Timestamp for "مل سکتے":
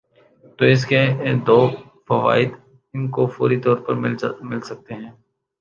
4.41-4.93